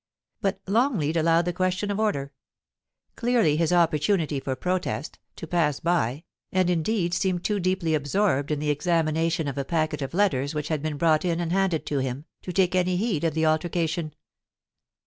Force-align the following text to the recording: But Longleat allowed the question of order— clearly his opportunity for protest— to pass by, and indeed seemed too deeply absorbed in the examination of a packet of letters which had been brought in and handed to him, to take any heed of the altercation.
But 0.41 0.61
Longleat 0.65 1.15
allowed 1.15 1.45
the 1.45 1.53
question 1.53 1.91
of 1.91 1.99
order— 1.99 2.31
clearly 3.15 3.55
his 3.55 3.71
opportunity 3.71 4.39
for 4.39 4.55
protest— 4.55 5.19
to 5.35 5.45
pass 5.45 5.79
by, 5.79 6.23
and 6.51 6.71
indeed 6.71 7.13
seemed 7.13 7.43
too 7.43 7.59
deeply 7.59 7.93
absorbed 7.93 8.49
in 8.49 8.57
the 8.57 8.71
examination 8.71 9.47
of 9.47 9.59
a 9.59 9.63
packet 9.63 10.01
of 10.01 10.15
letters 10.15 10.55
which 10.55 10.69
had 10.69 10.81
been 10.81 10.97
brought 10.97 11.23
in 11.23 11.39
and 11.39 11.51
handed 11.51 11.85
to 11.85 11.99
him, 11.99 12.25
to 12.41 12.51
take 12.51 12.73
any 12.73 12.97
heed 12.97 13.23
of 13.23 13.35
the 13.35 13.45
altercation. 13.45 14.15